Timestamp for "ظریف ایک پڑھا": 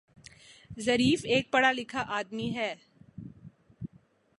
0.77-1.71